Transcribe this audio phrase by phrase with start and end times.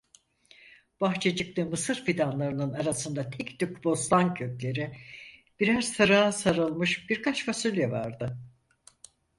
[1.01, 4.97] Bahçecikte mısır fidanlarının arasında tek tük bostan kökleri,
[5.59, 8.37] birer sırığa sarılmış birkaç fasulye vardı.